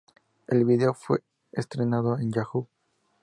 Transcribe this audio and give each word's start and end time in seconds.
El 0.47 0.65
video 0.65 0.95
fue 0.95 1.21
estrenado 1.51 2.17
en 2.17 2.31
Yahoo! 2.31 2.67